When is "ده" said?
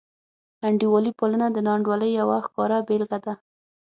3.25-3.33